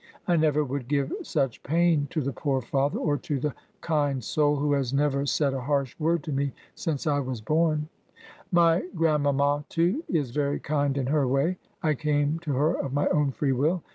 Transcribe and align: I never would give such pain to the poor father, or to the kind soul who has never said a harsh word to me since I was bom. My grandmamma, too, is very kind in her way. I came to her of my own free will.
I 0.27 0.35
never 0.35 0.63
would 0.63 0.87
give 0.87 1.13
such 1.21 1.61
pain 1.61 2.07
to 2.09 2.21
the 2.21 2.33
poor 2.33 2.59
father, 2.59 2.97
or 2.97 3.17
to 3.19 3.39
the 3.39 3.53
kind 3.81 4.23
soul 4.23 4.55
who 4.55 4.73
has 4.73 4.91
never 4.91 5.27
said 5.27 5.53
a 5.53 5.61
harsh 5.61 5.95
word 5.99 6.23
to 6.23 6.31
me 6.31 6.53
since 6.73 7.05
I 7.05 7.19
was 7.19 7.39
bom. 7.39 7.87
My 8.51 8.81
grandmamma, 8.95 9.65
too, 9.69 10.03
is 10.09 10.31
very 10.31 10.59
kind 10.59 10.97
in 10.97 11.05
her 11.05 11.27
way. 11.27 11.59
I 11.83 11.93
came 11.93 12.39
to 12.39 12.53
her 12.55 12.73
of 12.73 12.93
my 12.93 13.09
own 13.09 13.29
free 13.29 13.51
will. 13.53 13.83